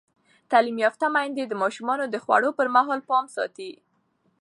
تعلیم 0.51 0.77
یافته 0.85 1.05
میندې 1.15 1.43
د 1.47 1.53
ماشومانو 1.63 2.05
د 2.09 2.15
خوړو 2.23 2.49
پر 2.57 2.67
مهال 2.75 2.99
پام 3.09 3.25
ساتي. 3.35 3.71